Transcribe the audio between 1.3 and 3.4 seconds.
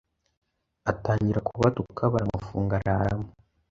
kubatuka baramufunga araramo